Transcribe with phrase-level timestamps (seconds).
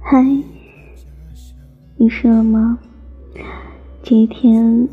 [0.00, 0.22] 嗨，
[1.96, 2.78] 你睡了吗？
[4.02, 4.86] 这一天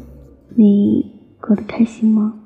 [0.55, 2.39] 你过得开心吗？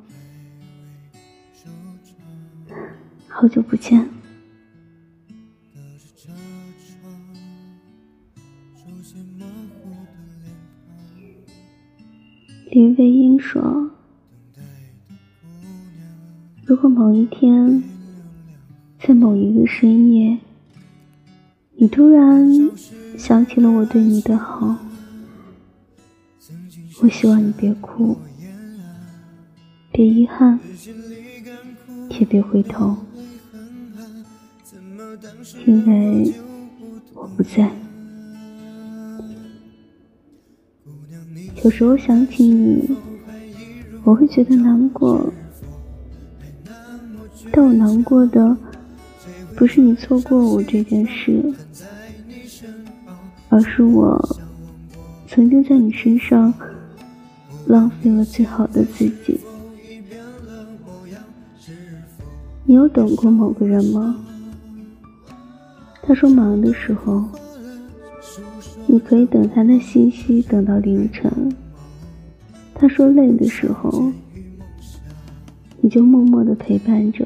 [3.28, 4.10] 好久不见。
[12.72, 13.92] 林徽因说
[16.66, 17.84] ：“如果某一天，
[19.02, 20.38] 在某一个深夜，
[21.78, 22.70] 你突然
[23.18, 24.76] 想起了我对你的好，
[27.02, 28.16] 我希望你别哭，
[29.92, 30.60] 别遗憾，
[32.10, 32.96] 也别回头，
[35.66, 36.34] 因为
[37.16, 37.72] 我不在。”
[41.64, 42.90] 有时候想起你，
[44.04, 45.34] 我会觉得难过，
[47.52, 48.56] 但我难过的
[49.56, 51.44] 不是你错过我这件事，
[53.50, 54.18] 而是我
[55.28, 56.54] 曾经在你身上
[57.68, 59.40] 浪费了最好的自己。
[62.66, 64.16] 你有等过某个人吗？
[66.02, 67.24] 他说忙的时候。
[68.92, 71.32] 你可以等他的信息，等到凌晨。
[72.74, 74.12] 他说累的时候，
[75.80, 77.24] 你就默默的陪伴着，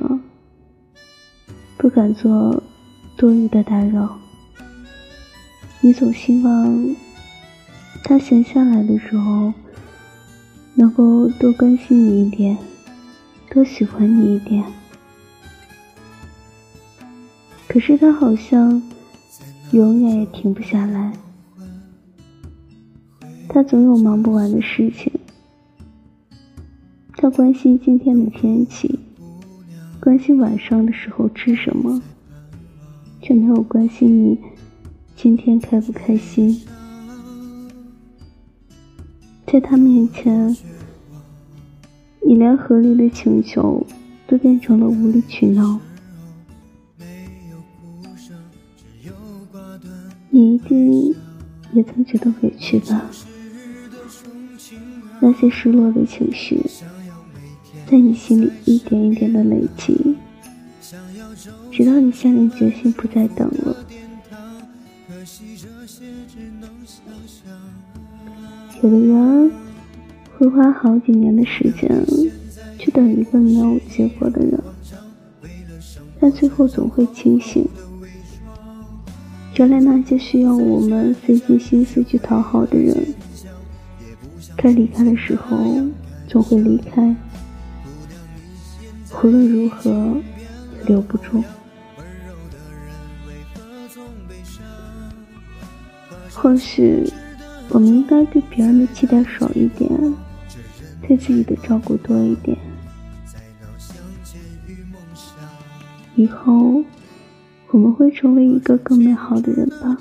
[1.83, 2.63] 不敢做
[3.17, 4.17] 多余的打扰。
[5.81, 6.95] 你总希望
[8.05, 9.51] 他闲下来的时候，
[10.75, 12.57] 能够多关心你一点，
[13.51, 14.63] 多喜欢你一点。
[17.67, 18.81] 可是他好像
[19.73, 21.11] 永远也停不下来。
[23.49, 25.11] 他总有忙不完的事情，
[27.17, 29.01] 他关心今天的天气，
[30.03, 32.01] 关心晚上的时候吃什么，
[33.21, 34.37] 却没有关心你
[35.15, 36.61] 今天开不开心。
[39.47, 40.53] 在他面前，
[42.19, 43.87] 你连合理的请求
[44.27, 45.79] 都变成了无理取闹。
[50.29, 51.15] 你一定
[51.71, 53.09] 也曾觉得委屈吧？
[55.21, 56.61] 那些失落的情绪，
[57.89, 60.15] 在你心里一点一点的累积，
[61.71, 63.75] 直到你下定决心不再等了。
[68.81, 69.51] 有的人
[70.37, 72.05] 会花好几年的时间
[72.79, 74.59] 去等一个没有结果的人，
[76.19, 77.67] 但最后总会清醒。
[79.55, 83.13] 原来那些需要我们费尽心思去讨好的人。
[84.57, 85.57] 该离开的时候，
[86.27, 87.15] 总会离开。
[89.21, 89.91] 无论如何，
[90.79, 91.43] 也留不住。
[96.33, 97.09] 或许，
[97.69, 99.89] 我们应该对别人的期待少一点，
[101.07, 102.57] 对自己的照顾多一点。
[106.15, 106.83] 以后，
[107.69, 109.97] 我们会成为一个更美好的人吧。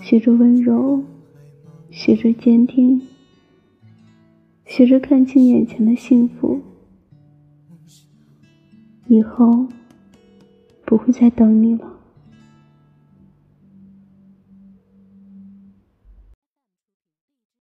[0.00, 1.02] 学着温柔。
[1.90, 3.00] 学着坚定，
[4.66, 6.60] 学着看清眼前的幸福，
[9.06, 9.68] 以后
[10.84, 11.95] 不会再等你了。